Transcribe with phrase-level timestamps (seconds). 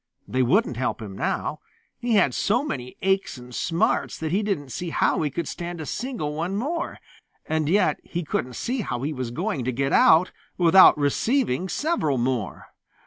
[0.27, 1.59] They wouldn't help him now.
[1.99, 5.79] He had so many aches and smarts that he didn't see how he could stand
[5.79, 6.97] a single one more,
[7.45, 12.17] and yet he couldn't see how he was going to get out without receiving several
[12.17, 12.69] more.